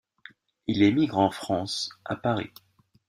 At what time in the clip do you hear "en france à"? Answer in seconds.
1.19-2.15